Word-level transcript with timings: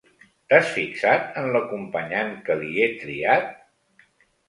T'has 0.53 0.71
fixat 0.77 1.37
en 1.43 1.51
l'acompanyant 1.57 2.35
que 2.51 2.59
li 2.65 2.73
he 2.81 2.91
triat? 3.07 3.51